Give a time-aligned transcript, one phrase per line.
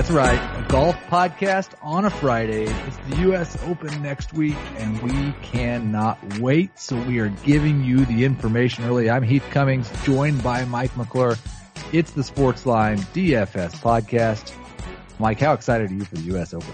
[0.00, 0.58] That's right.
[0.58, 2.62] A golf podcast on a Friday.
[2.62, 3.62] It's the U.S.
[3.64, 6.78] Open next week and we cannot wait.
[6.78, 9.10] So we are giving you the information early.
[9.10, 11.36] I'm Heath Cummings joined by Mike McClure.
[11.92, 14.54] It's the Sportsline DFS podcast.
[15.18, 16.54] Mike, how excited are you for the U.S.
[16.54, 16.72] Open?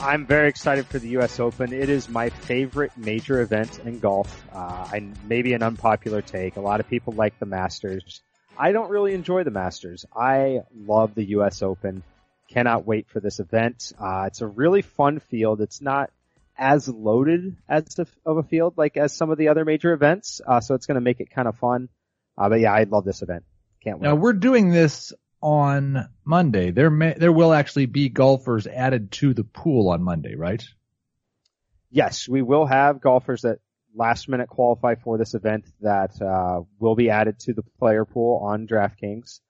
[0.00, 1.38] I'm very excited for the U.S.
[1.38, 1.72] Open.
[1.72, 4.44] It is my favorite major event in golf.
[4.52, 6.56] Uh, I, maybe an unpopular take.
[6.56, 8.22] A lot of people like the Masters.
[8.58, 10.04] I don't really enjoy the Masters.
[10.14, 11.62] I love the U.S.
[11.62, 12.02] Open.
[12.48, 13.92] Cannot wait for this event.
[13.98, 15.60] Uh, it's a really fun field.
[15.60, 16.10] It's not
[16.56, 20.40] as loaded as a, of a field like as some of the other major events,
[20.44, 21.88] uh, so it's going to make it kind of fun.
[22.36, 23.44] Uh, but yeah, I love this event.
[23.84, 24.08] Can't wait.
[24.08, 26.72] Now we're doing this on Monday.
[26.72, 30.64] There may, there will actually be golfers added to the pool on Monday, right?
[31.90, 33.60] Yes, we will have golfers that
[33.94, 38.40] last minute qualify for this event that uh, will be added to the player pool
[38.44, 39.40] on DraftKings.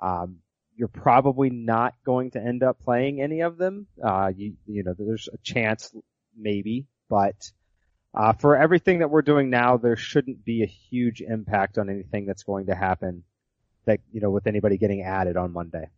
[0.00, 0.38] Um,
[0.76, 3.86] you're probably not going to end up playing any of them.
[4.02, 5.92] Uh, you, you know, there's a chance
[6.36, 7.50] maybe, but
[8.14, 12.26] uh, for everything that we're doing now, there shouldn't be a huge impact on anything
[12.26, 13.24] that's going to happen
[13.86, 15.88] that, you know, with anybody getting added on Monday.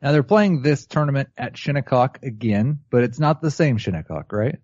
[0.00, 4.58] Now they're playing this tournament at Shinnecock again, but it's not the same Shinnecock, right?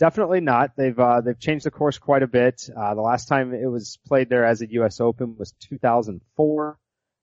[0.00, 0.76] Definitely not.
[0.76, 2.70] They've uh, they've changed the course quite a bit.
[2.74, 4.98] Uh, the last time it was played there as a U.S.
[4.98, 6.78] Open was 2004.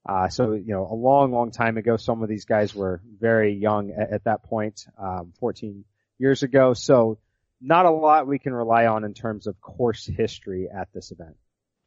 [0.07, 1.97] Uh, so you know, a long, long time ago.
[1.97, 5.85] Some of these guys were very young at, at that point, um, 14
[6.19, 6.75] years ago.
[6.75, 7.17] So
[7.59, 11.35] not a lot we can rely on in terms of course history at this event.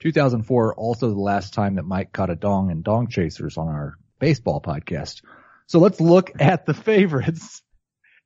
[0.00, 3.94] 2004 also the last time that Mike caught a dong and dong chasers on our
[4.18, 5.22] baseball podcast.
[5.68, 7.62] So let's look at the favorites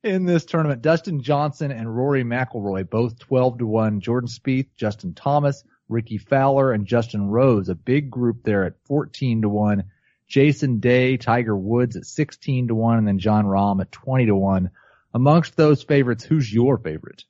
[0.05, 0.83] in this tournament.
[0.83, 4.01] Dustin Johnson and Rory McIlroy, both 12 to 1.
[4.01, 9.43] Jordan Spieth, Justin Thomas, Rickie Fowler, and Justin Rose, a big group there at 14
[9.43, 9.85] to 1.
[10.29, 14.37] Jason Day, Tiger Woods at 16 to 1, and then Jon Rahm at 20 to
[14.37, 14.71] 1.
[15.15, 17.25] Amongst those favorites, who's your favorite?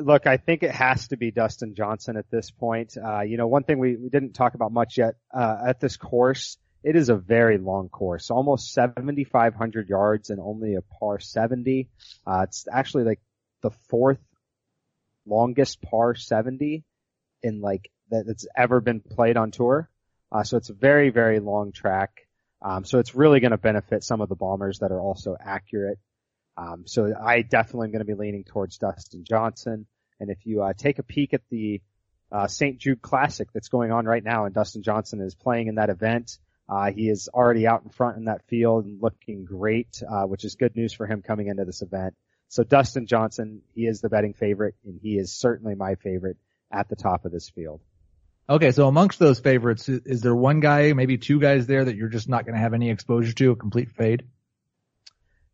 [0.00, 2.96] Look, I think it has to be Dustin Johnson at this point.
[2.96, 5.96] Uh, you know, one thing we, we didn't talk about much yet, uh, at this
[5.96, 11.88] course, it is a very long course, almost 7,500 yards and only a par 70.
[12.26, 13.20] Uh, it's actually like
[13.62, 14.20] the fourth
[15.26, 16.84] longest par 70
[17.42, 19.88] in like that that's ever been played on tour.
[20.32, 22.26] Uh, so it's a very, very long track.
[22.62, 25.98] Um, so it's really going to benefit some of the bombers that are also accurate.
[26.56, 29.86] Um, so I definitely am going to be leaning towards Dustin Johnson.
[30.18, 31.80] And if you uh, take a peek at the
[32.30, 32.78] uh, St.
[32.78, 36.38] Jude Classic that's going on right now, and Dustin Johnson is playing in that event,
[36.70, 40.44] uh, he is already out in front in that field and looking great, uh, which
[40.44, 42.14] is good news for him coming into this event.
[42.48, 46.36] So Dustin Johnson, he is the betting favorite, and he is certainly my favorite
[46.72, 47.80] at the top of this field.
[48.48, 52.08] Okay, so amongst those favorites, is there one guy, maybe two guys there that you're
[52.08, 54.24] just not going to have any exposure to, a complete fade?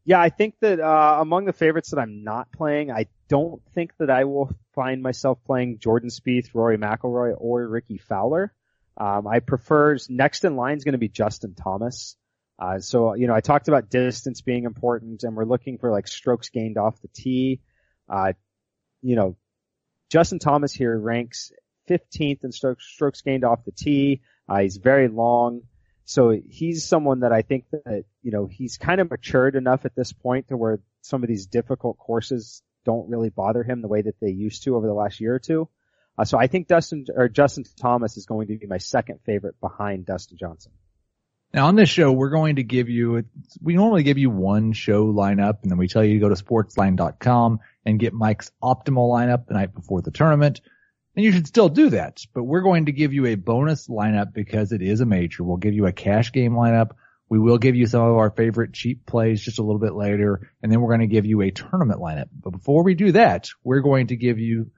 [0.04, 3.92] Yeah, I think that uh, among the favorites that I'm not playing, I don't think
[3.98, 8.52] that I will find myself playing Jordan Spieth, Rory McIlroy, or Rickie Fowler.
[8.96, 12.16] Um, I prefer next in line is going to be Justin Thomas.
[12.58, 16.08] Uh, so, you know, I talked about distance being important and we're looking for like
[16.08, 17.60] strokes gained off the tee.
[18.08, 18.32] Uh,
[19.02, 19.36] you know,
[20.10, 21.52] Justin Thomas here ranks
[21.90, 24.22] 15th in strokes, strokes gained off the tee.
[24.48, 25.62] Uh, he's very long.
[26.04, 29.94] So he's someone that I think that, you know, he's kind of matured enough at
[29.94, 34.02] this point to where some of these difficult courses don't really bother him the way
[34.02, 35.68] that they used to over the last year or two.
[36.18, 39.60] Uh, so I think Dustin or Justin Thomas is going to be my second favorite
[39.60, 40.72] behind Dustin Johnson.
[41.52, 43.24] Now on this show, we're going to give you,
[43.62, 46.42] we normally give you one show lineup and then we tell you to go to
[46.42, 50.60] sportsline.com and get Mike's optimal lineup the night before the tournament.
[51.14, 54.34] And you should still do that, but we're going to give you a bonus lineup
[54.34, 55.44] because it is a major.
[55.44, 56.90] We'll give you a cash game lineup.
[57.28, 60.52] We will give you some of our favorite cheap plays just a little bit later,
[60.62, 62.28] and then we're going to give you a tournament lineup.
[62.32, 64.70] But before we do that, we're going to give you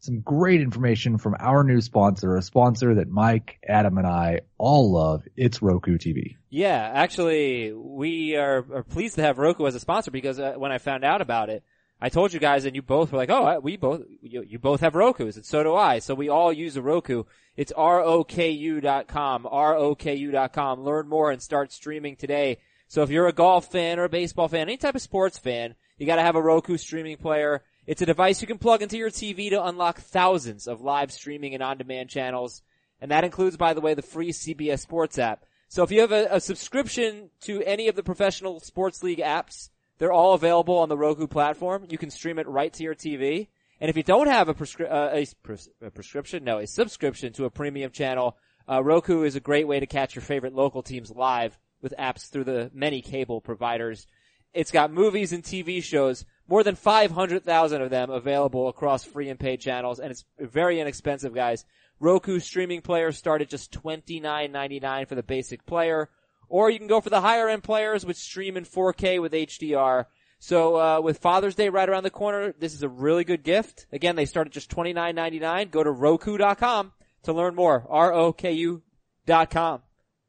[0.00, 4.90] some great information from our new sponsor, a sponsor that Mike, Adam, and I all
[4.92, 5.22] love.
[5.36, 6.36] It's Roku TV.
[6.48, 10.72] Yeah, actually, we are, are pleased to have Roku as a sponsor because uh, when
[10.72, 11.62] I found out about it,
[12.00, 14.80] I told you guys and you both were like, oh, we both, you, you both
[14.80, 15.98] have Roku's and so do I.
[15.98, 17.24] So we all use a Roku.
[17.56, 20.80] It's R-O-K-U.com, R-O-K-U.com.
[20.80, 22.58] Learn more and start streaming today.
[22.88, 25.74] So if you're a golf fan or a baseball fan, any type of sports fan,
[25.98, 27.62] you gotta have a Roku streaming player.
[27.86, 31.54] It's a device you can plug into your TV to unlock thousands of live streaming
[31.54, 32.62] and on-demand channels.
[33.00, 35.44] And that includes, by the way, the free CBS Sports app.
[35.68, 39.70] So if you have a, a subscription to any of the professional sports league apps,
[39.98, 41.86] they're all available on the Roku platform.
[41.88, 43.48] You can stream it right to your TV.
[43.80, 47.32] And if you don't have a, prescri- uh, a, pres- a prescription, no, a subscription
[47.34, 48.36] to a premium channel,
[48.68, 52.28] uh, Roku is a great way to catch your favorite local teams live with apps
[52.28, 54.06] through the many cable providers.
[54.52, 59.38] It's got movies and TV shows, more than 500,000 of them available across free and
[59.38, 61.64] paid channels, and it's very inexpensive, guys.
[62.00, 66.10] Roku streaming players start at just $29.99 for the basic player,
[66.48, 70.06] or you can go for the higher end players which stream in 4K with HDR.
[70.40, 73.86] So uh, with Father's Day right around the corner, this is a really good gift.
[73.92, 75.70] Again, they start at just $29.99.
[75.70, 76.92] Go to Roku.com
[77.24, 77.86] to learn more.
[77.88, 78.82] R-O-K-U
[79.26, 79.82] dot com.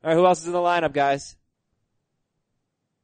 [0.04, 1.38] All right, who else is in the lineup, guys?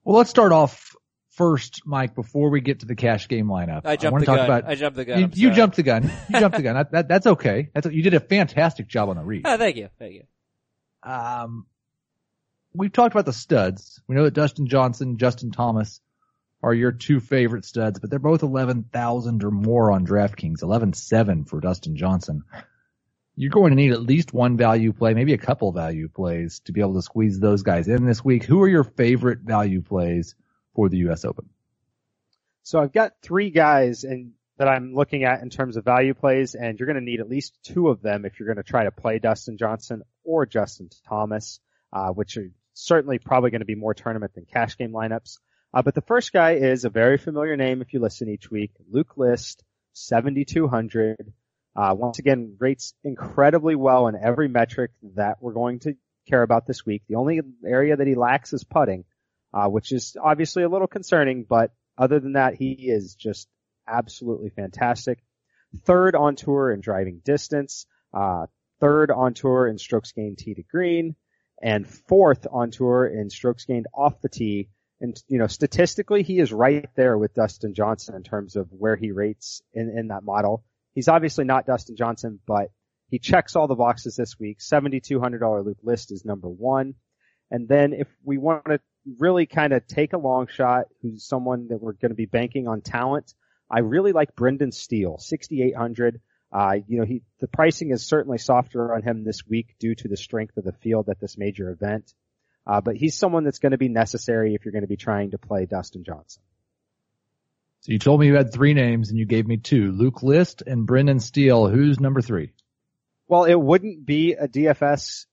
[0.03, 0.95] Well, let's start off
[1.37, 3.81] first, Mike, before we get to the cash game lineup.
[3.85, 4.57] I jumped want the to talk gun.
[4.59, 5.19] about I jumped the gun.
[5.19, 6.11] you, you jumped the gun.
[6.29, 6.75] You jumped the gun.
[6.75, 7.69] That, that, that's okay.
[7.73, 9.43] That's you did a fantastic job on the read.
[9.45, 9.89] Oh, thank you.
[9.99, 10.23] Thank you.
[11.03, 11.67] Um,
[12.73, 14.01] we've talked about the studs.
[14.07, 16.01] We know that Dustin Johnson, Justin Thomas
[16.63, 20.63] are your two favorite studs, but they're both 11,000 or more on DraftKings.
[20.63, 22.43] 11.7 for Dustin Johnson.
[23.35, 26.71] You're going to need at least one value play, maybe a couple value plays to
[26.71, 28.43] be able to squeeze those guys in this week.
[28.43, 30.33] Who are your favorite value plays
[30.77, 31.25] for the U.S.
[31.25, 31.49] Open?
[32.61, 34.05] So I've got three guys
[34.57, 37.27] that I'm looking at in terms of value plays, and you're going to need at
[37.27, 40.89] least two of them if you're going to try to play Dustin Johnson or Justin
[41.09, 41.59] Thomas,
[41.91, 45.39] uh, which are certainly probably going to be more tournament than cash game lineups.
[45.73, 48.71] Uh, but the first guy is a very familiar name if you listen each week,
[48.91, 49.63] Luke List,
[49.93, 51.33] 7,200.
[51.75, 55.95] Uh, once again, rates incredibly well in every metric that we're going to
[56.29, 57.01] care about this week.
[57.07, 59.05] The only area that he lacks is putting,
[59.57, 63.47] uh, which is obviously a little concerning, but other than that, he is just
[63.87, 65.17] absolutely fantastic.
[65.83, 68.45] Third on tour in driving distance, uh,
[68.79, 71.15] third on tour in strokes gained tee to green,
[71.59, 74.69] and fourth on tour in strokes gained off the tee.
[75.01, 78.95] And, you know, statistically, he is right there with Dustin Johnson in terms of where
[78.95, 80.63] he rates in, in that model.
[80.93, 82.69] He's obviously not Dustin Johnson, but
[83.09, 84.59] he checks all the boxes this week.
[84.59, 86.93] $7,200 Luke List is number one.
[87.49, 88.79] And then if we want to
[89.19, 92.67] really kind of take a long shot, who's someone that we're going to be banking
[92.67, 93.33] on talent,
[93.69, 96.21] I really like Brendan Steele, 6,800.
[96.51, 100.07] Uh, you know, he, the pricing is certainly softer on him this week due to
[100.07, 102.13] the strength of the field at this major event.
[102.65, 105.31] Uh, but he's someone that's going to be necessary if you're going to be trying
[105.31, 106.41] to play Dustin Johnson.
[107.81, 110.63] So you told me you had three names and you gave me two, Luke List
[110.65, 111.67] and Brendan Steele.
[111.67, 112.53] Who's number three?
[113.27, 115.25] Well, it wouldn't be a DFS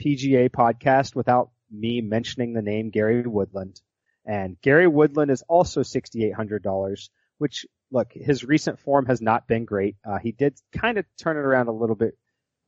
[0.00, 3.80] PGA podcast without me mentioning the name Gary Woodland.
[4.24, 7.08] And Gary Woodland is also $6,800,
[7.38, 9.96] which look, his recent form has not been great.
[10.04, 12.16] Uh, he did kind of turn it around a little bit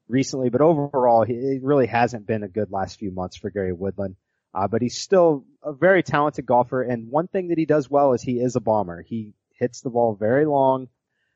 [0.09, 3.73] recently, but overall, he, it really hasn't been a good last few months for Gary
[3.73, 4.17] Woodland.
[4.55, 6.83] Uh, but he's still a very talented golfer.
[6.83, 9.03] And one thing that he does well is he is a bomber.
[9.03, 10.89] He hits the ball very long,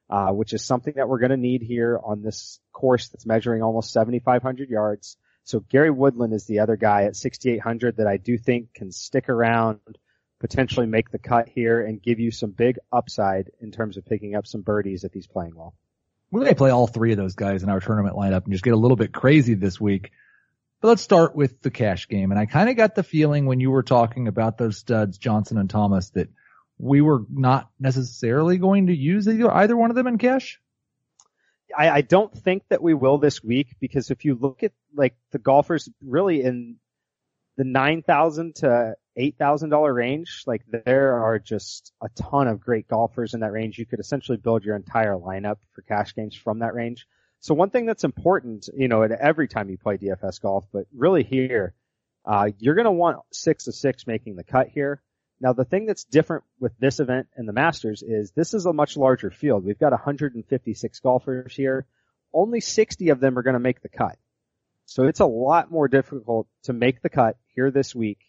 [0.09, 3.63] uh, which is something that we're going to need here on this course that's measuring
[3.63, 5.17] almost 7,500 yards.
[5.45, 9.29] So Gary Woodland is the other guy at 6,800 that I do think can stick
[9.29, 9.81] around,
[10.41, 14.35] potentially make the cut here and give you some big upside in terms of picking
[14.35, 15.75] up some birdies if he's playing well.
[16.31, 18.73] We may play all three of those guys in our tournament lineup and just get
[18.73, 20.11] a little bit crazy this week.
[20.81, 22.31] But let's start with the cash game.
[22.31, 25.59] And I kind of got the feeling when you were talking about those studs, Johnson
[25.59, 26.29] and Thomas, that
[26.79, 30.61] we were not necessarily going to use either, either one of them in cash.
[31.77, 35.15] I, I don't think that we will this week because if you look at like
[35.31, 36.77] the golfers really in
[37.57, 42.61] the nine thousand to eight thousand dollar range, like there are just a ton of
[42.61, 43.79] great golfers in that range.
[43.79, 47.07] You could essentially build your entire lineup for cash games from that range.
[47.41, 50.87] So one thing that's important, you know, at every time you play DFS golf, but
[50.95, 51.75] really here,
[52.25, 55.03] uh, you're going to want six of six making the cut here.
[55.43, 58.73] Now the thing that's different with this event and the Masters is this is a
[58.73, 59.65] much larger field.
[59.65, 61.85] We've got 156 golfers here.
[62.33, 64.17] Only 60 of them are going to make the cut.
[64.87, 68.21] So it's a lot more difficult to make the cut here this week.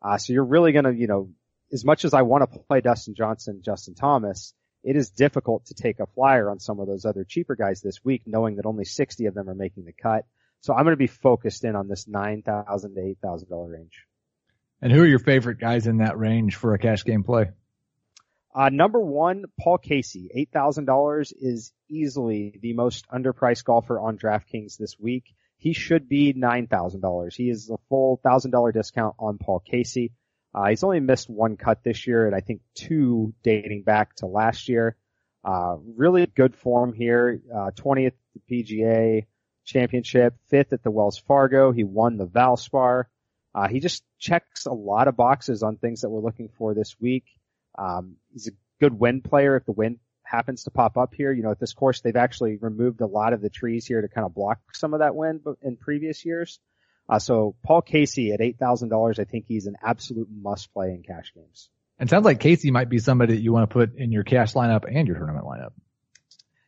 [0.00, 1.28] Uh, so you're really going to, you know,
[1.72, 5.74] as much as I want to play Dustin Johnson, Justin Thomas, it is difficult to
[5.74, 8.84] take a flyer on some of those other cheaper guys this week, knowing that only
[8.84, 10.24] 60 of them are making the cut.
[10.60, 14.06] So I'm going to be focused in on this 9,000 to $8,000 range.
[14.82, 17.50] And who are your favorite guys in that range for a cash game play?
[18.52, 24.98] Uh, number one, Paul Casey, $8,000 is easily the most underpriced golfer on DraftKings this
[24.98, 25.24] week.
[25.56, 27.32] He should be $9,000.
[27.32, 30.12] He is a full $1,000 discount on Paul Casey.
[30.52, 34.26] Uh, he's only missed one cut this year and I think two dating back to
[34.26, 34.96] last year.
[35.44, 37.40] Uh, really good form here.
[37.54, 38.14] Uh, 20th
[38.50, 39.26] PGA
[39.64, 41.70] championship, fifth at the Wells Fargo.
[41.70, 43.04] He won the Valspar.
[43.54, 46.96] Uh, he just checks a lot of boxes on things that we're looking for this
[47.00, 47.24] week.
[47.78, 51.32] Um, he's a good wind player if the wind happens to pop up here.
[51.32, 54.08] You know, at this course, they've actually removed a lot of the trees here to
[54.08, 56.58] kind of block some of that wind in previous years.
[57.08, 61.32] Uh, so Paul Casey at $8,000, I think he's an absolute must play in cash
[61.34, 61.68] games.
[61.98, 64.54] And sounds like Casey might be somebody that you want to put in your cash
[64.54, 65.72] lineup and your tournament lineup.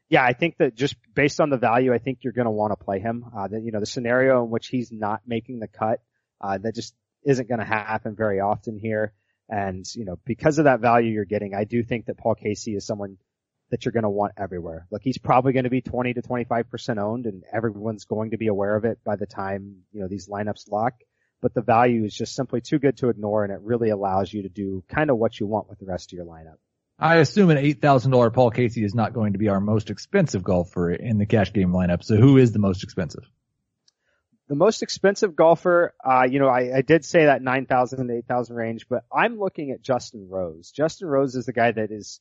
[0.08, 2.72] Yeah, I think that just based on the value, I think you're going to want
[2.72, 3.24] to play him.
[3.36, 6.00] Uh, you know, the scenario in which he's not making the cut,
[6.44, 9.12] uh, that just isn't going to happen very often here.
[9.48, 12.76] And, you know, because of that value you're getting, I do think that Paul Casey
[12.76, 13.16] is someone
[13.70, 14.86] that you're going to want everywhere.
[14.90, 18.48] Look, he's probably going to be 20 to 25% owned and everyone's going to be
[18.48, 20.92] aware of it by the time, you know, these lineups lock.
[21.40, 24.42] But the value is just simply too good to ignore and it really allows you
[24.42, 26.56] to do kind of what you want with the rest of your lineup.
[26.98, 30.92] I assume an $8,000 Paul Casey is not going to be our most expensive golfer
[30.92, 32.04] in the cash game lineup.
[32.04, 33.28] So who is the most expensive?
[34.48, 38.56] The most expensive golfer, uh, you know, I, I did say that 9,000 to 8,000
[38.56, 40.70] range, but I'm looking at Justin Rose.
[40.70, 42.20] Justin Rose is the guy that is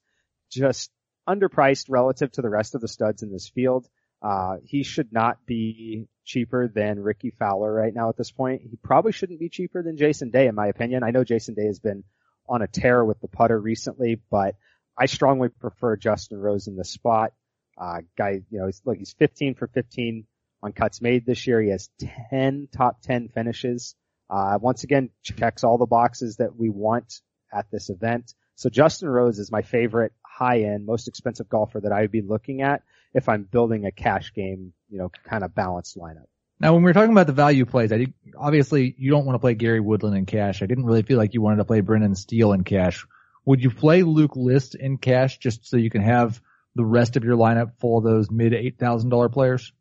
[0.50, 0.89] just
[1.27, 3.88] underpriced relative to the rest of the studs in this field.
[4.22, 8.62] Uh, he should not be cheaper than Rickie Fowler right now at this point.
[8.62, 11.03] He probably shouldn't be cheaper than Jason Day in my opinion.
[11.03, 12.06] I know Jason Day has been
[12.48, 14.56] on a tear with the putter recently, but
[14.98, 17.34] I strongly prefer Justin Rose in this spot.
[17.77, 20.25] Uh, guy, you know, he's, look, he's 15 for 15
[20.63, 21.62] on cuts made this year.
[21.62, 21.89] He has
[22.29, 23.96] 10 top 10 finishes.
[24.29, 27.22] Uh, once again, checks all the boxes that we want
[27.53, 28.34] at this event.
[28.55, 32.22] So Justin Rose is my favorite high end, most expensive golfer that I would be
[32.22, 32.82] looking at
[33.13, 36.25] if I'm building a cash game, you know, kind of balanced lineup.
[36.60, 39.36] Now, when we are talking about the value plays, I did, obviously you don't want
[39.36, 40.62] to play Gary Woodland in cash.
[40.62, 43.05] I didn't really feel like you wanted to play Brendan Steele in cash.
[43.46, 46.41] Would you play Luke List in cash just so you can have
[46.75, 49.74] the rest of your lineup full of those mid eight thousand dollar players?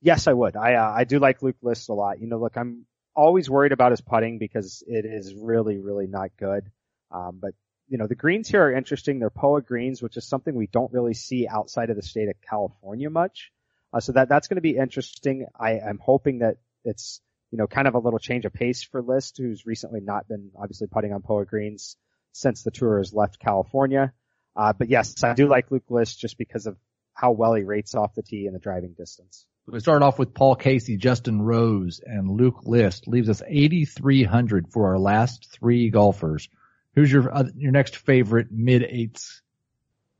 [0.00, 0.56] Yes, I would.
[0.56, 2.20] I uh, I do like Luke List a lot.
[2.20, 6.30] You know, look, I'm always worried about his putting because it is really really not
[6.38, 6.70] good.
[7.10, 7.54] Um, but
[7.88, 9.18] you know, the greens here are interesting.
[9.18, 12.36] They're POA greens, which is something we don't really see outside of the state of
[12.48, 13.50] California much.
[13.92, 15.46] Uh, so that that's going to be interesting.
[15.58, 19.02] I am hoping that it's you know kind of a little change of pace for
[19.02, 21.96] List, who's recently not been obviously putting on POA greens
[22.32, 24.12] since the tour has left California.
[24.54, 26.76] Uh, but yes, I do like Luke List just because of
[27.14, 29.46] how well he rates off the tee and the driving distance.
[29.70, 33.06] We start off with Paul Casey, Justin Rose, and Luke List.
[33.06, 36.48] Leaves us 8,300 for our last three golfers.
[36.94, 39.42] Who's your uh, your next favorite mid eights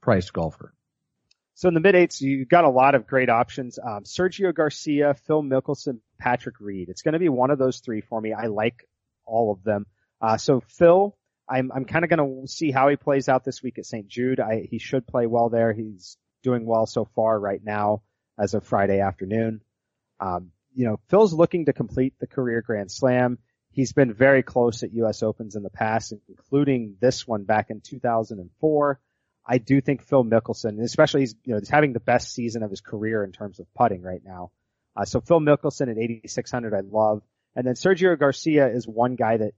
[0.02, 0.74] priced golfer?
[1.54, 3.78] So in the mid eights, you've got a lot of great options.
[3.78, 6.90] Um, Sergio Garcia, Phil Mickelson, Patrick Reed.
[6.90, 8.34] It's going to be one of those three for me.
[8.34, 8.86] I like
[9.24, 9.86] all of them.
[10.20, 11.16] Uh, so Phil,
[11.48, 14.08] I'm I'm kind of going to see how he plays out this week at St.
[14.08, 14.40] Jude.
[14.40, 15.72] I, he should play well there.
[15.72, 18.02] He's doing well so far right now
[18.38, 19.62] as of Friday afternoon.
[20.20, 23.38] Um, you know, Phil's looking to complete the career Grand Slam.
[23.70, 25.22] He's been very close at U.S.
[25.22, 29.00] Opens in the past, including this one back in 2004.
[29.46, 32.70] I do think Phil Mickelson, especially he's, you know, he's having the best season of
[32.70, 34.50] his career in terms of putting right now.
[34.94, 37.22] Uh, so Phil Mickelson at 8,600 I love.
[37.56, 39.52] And then Sergio Garcia is one guy that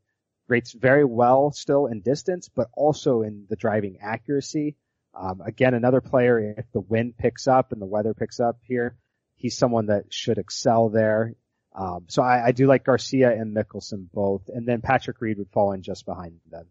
[0.49, 4.77] rates very well still in distance, but also in the driving accuracy.
[5.15, 8.97] Um, again, another player, if the wind picks up and the weather picks up here,
[9.37, 11.35] he's someone that should excel there.
[11.75, 15.51] Um, so I, I, do like Garcia and Mickelson both, and then Patrick Reed would
[15.53, 16.67] fall in just behind them.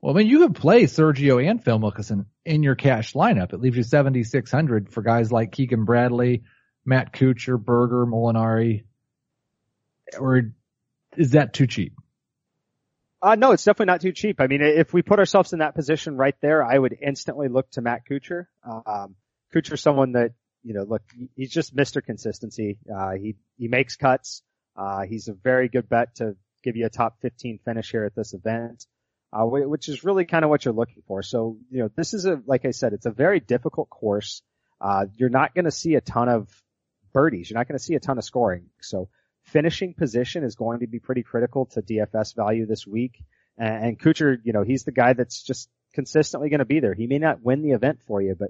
[0.00, 3.52] Well, I mean, you could play Sergio and Phil Mickelson in your cash lineup.
[3.52, 6.42] It leaves you 7,600 for guys like Keegan Bradley,
[6.84, 8.84] Matt Kuchar, Berger, Molinari.
[10.18, 10.52] Or
[11.16, 11.94] is that too cheap?
[13.22, 14.40] Uh, no, it's definitely not too cheap.
[14.40, 17.70] I mean, if we put ourselves in that position right there, I would instantly look
[17.72, 18.46] to Matt Kuchar.
[18.64, 19.14] Um,
[19.54, 20.32] Kuchar's someone that,
[20.64, 21.02] you know, look,
[21.36, 22.04] he's just Mr.
[22.04, 22.78] Consistency.
[22.92, 24.42] Uh, he, he makes cuts.
[24.76, 28.14] Uh, he's a very good bet to give you a top 15 finish here at
[28.16, 28.86] this event,
[29.32, 31.22] uh, which is really kind of what you're looking for.
[31.22, 34.42] So, you know, this is a, like I said, it's a very difficult course.
[34.80, 36.48] Uh, you're not going to see a ton of
[37.12, 37.50] birdies.
[37.50, 38.70] You're not going to see a ton of scoring.
[38.80, 39.08] So
[39.52, 43.22] finishing position is going to be pretty critical to DFS value this week.
[43.58, 46.94] And, and Kuchar, you know, he's the guy that's just consistently going to be there.
[46.94, 48.48] He may not win the event for you, but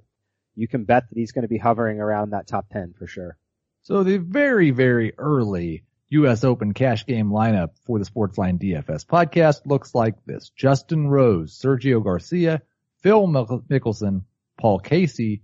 [0.55, 3.37] you can bet that he's going to be hovering around that top 10 for sure.
[3.83, 6.45] So the very, very early U.S.
[6.45, 10.51] Open cash game lineup for the Sportsline DFS podcast looks like this.
[10.55, 12.63] Justin Rose, Sergio Garcia,
[13.01, 14.23] Phil Mickelson,
[14.59, 15.43] Paul Casey,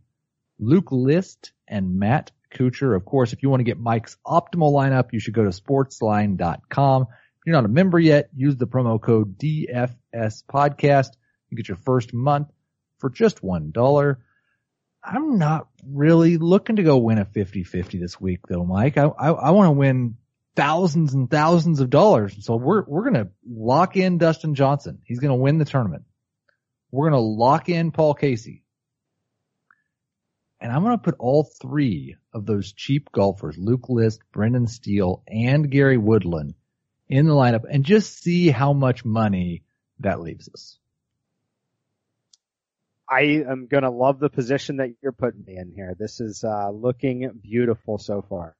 [0.60, 2.96] Luke List, and Matt Kuchar.
[2.96, 7.02] Of course, if you want to get Mike's optimal lineup, you should go to sportsline.com.
[7.02, 11.10] If you're not a member yet, use the promo code DFS podcast.
[11.50, 12.48] You get your first month
[12.98, 14.20] for just one dollar.
[15.02, 18.98] I'm not really looking to go win a 50-50 this week though, Mike.
[18.98, 20.16] I, I, I want to win
[20.56, 22.36] thousands and thousands of dollars.
[22.44, 24.98] So we're, we're going to lock in Dustin Johnson.
[25.04, 26.02] He's going to win the tournament.
[26.90, 28.64] We're going to lock in Paul Casey.
[30.60, 35.22] And I'm going to put all three of those cheap golfers, Luke List, Brendan Steele,
[35.28, 36.54] and Gary Woodland
[37.08, 39.62] in the lineup and just see how much money
[40.00, 40.78] that leaves us.
[43.10, 45.94] I am going to love the position that you're putting me in here.
[45.98, 48.54] This is uh, looking beautiful so far.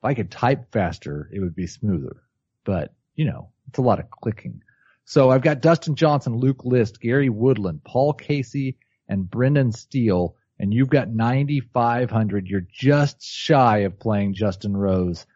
[0.00, 2.22] If I could type faster, it would be smoother.
[2.64, 4.62] But, you know, it's a lot of clicking.
[5.06, 8.76] So I've got Dustin Johnson, Luke List, Gary Woodland, Paul Casey,
[9.08, 10.36] and Brendan Steele.
[10.58, 12.46] And you've got 9,500.
[12.46, 15.26] You're just shy of playing Justin Rose.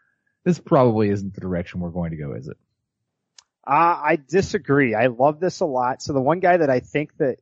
[0.45, 2.57] This probably isn't the direction we're going to go, is it?
[3.67, 4.95] Uh, I disagree.
[4.95, 6.03] I love this a lot.
[6.03, 7.39] So the one guy that I think that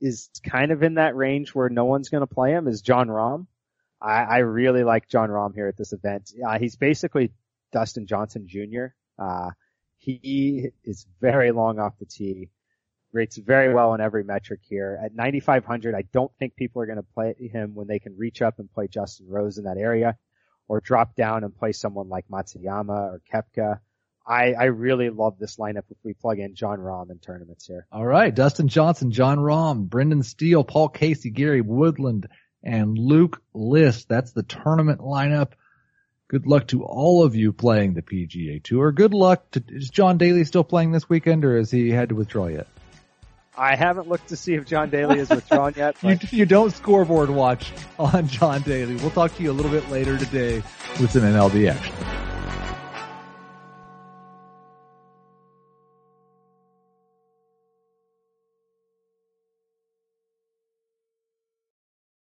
[0.00, 3.08] is kind of in that range where no one's going to play him is Jon
[3.08, 3.46] Rahm.
[4.00, 6.32] I, I really like Jon Rahm here at this event.
[6.46, 7.32] Uh, he's basically
[7.72, 8.86] Dustin Johnson Jr.
[9.18, 9.50] Uh,
[9.98, 12.50] he is very long off the tee,
[13.12, 14.98] rates very well in every metric here.
[15.02, 18.42] At 9,500, I don't think people are going to play him when they can reach
[18.42, 20.16] up and play Justin Rose in that area
[20.68, 23.80] or drop down and play someone like Matsuyama or Koepka.
[24.26, 27.86] I, I really love this lineup if we plug in Jon Rahm in tournaments here.
[27.90, 28.34] All right.
[28.34, 32.28] Dustin Johnson, Jon Rahm, Brendan Steele, Paul Casey, Gary Woodland,
[32.62, 34.08] and Luke List.
[34.08, 35.52] That's the tournament lineup.
[36.28, 38.92] Good luck to all of you playing the PGA Tour.
[38.92, 42.14] Good luck to, is John Daly still playing this weekend or has he had to
[42.14, 42.66] withdraw yet?
[43.58, 45.96] I haven't looked to see if John Daly has withdrawn yet.
[46.02, 48.94] you, you don't scoreboard watch on John Daly.
[48.96, 50.62] We'll talk to you a little bit later today
[51.00, 52.17] with some MLB action.